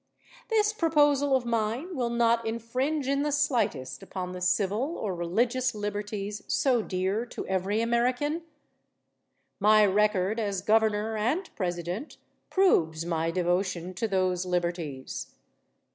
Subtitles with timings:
[0.49, 5.75] This proposal of mine will not infringe in the slightest upon the civil or religious
[5.75, 8.41] liberties so dear to every American.
[9.59, 12.17] My record as Governor and President
[12.49, 15.35] proves my devotion to those liberties.